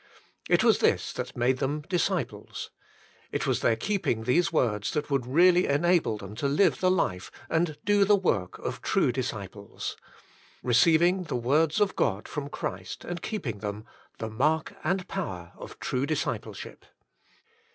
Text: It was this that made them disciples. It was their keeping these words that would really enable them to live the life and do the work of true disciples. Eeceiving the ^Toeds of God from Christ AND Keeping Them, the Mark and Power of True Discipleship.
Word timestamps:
It 0.49 0.63
was 0.63 0.79
this 0.79 1.13
that 1.13 1.37
made 1.37 1.57
them 1.59 1.81
disciples. 1.87 2.71
It 3.31 3.45
was 3.45 3.59
their 3.59 3.75
keeping 3.75 4.23
these 4.23 4.51
words 4.51 4.89
that 4.93 5.11
would 5.11 5.27
really 5.27 5.67
enable 5.67 6.17
them 6.17 6.33
to 6.37 6.47
live 6.47 6.79
the 6.79 6.89
life 6.89 7.29
and 7.51 7.77
do 7.85 8.03
the 8.03 8.15
work 8.15 8.57
of 8.57 8.81
true 8.81 9.11
disciples. 9.11 9.95
Eeceiving 10.65 11.27
the 11.27 11.39
^Toeds 11.39 11.79
of 11.79 11.95
God 11.95 12.27
from 12.27 12.49
Christ 12.49 13.05
AND 13.05 13.21
Keeping 13.21 13.59
Them, 13.59 13.85
the 14.17 14.31
Mark 14.31 14.73
and 14.83 15.07
Power 15.07 15.51
of 15.55 15.79
True 15.79 16.07
Discipleship. 16.07 16.83